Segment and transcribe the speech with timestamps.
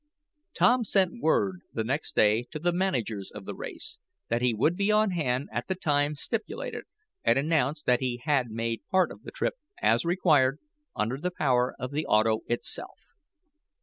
[0.55, 4.75] Tom sent word, the next day, to the managers of the race, that he would
[4.75, 6.85] be on hand at the time stipulated,
[7.23, 10.57] and announced that he had made part of the trip, as required,
[10.95, 12.97] under the power of the auto itself.